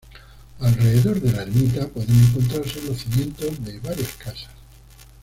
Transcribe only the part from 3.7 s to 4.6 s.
varias casas.